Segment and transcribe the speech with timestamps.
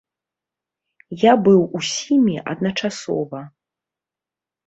[1.23, 3.41] Я быў усімі адначасова.